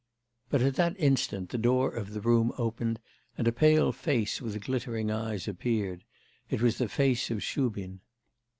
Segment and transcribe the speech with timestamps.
[0.49, 2.99] But at that instant the door of the room opened,
[3.37, 6.05] and a pale face with glittering eyes appeared:
[6.49, 7.99] it was the face of Shubin.